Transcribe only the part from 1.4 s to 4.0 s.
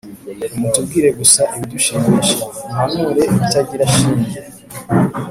ibidushimisha, muhanure ibitagira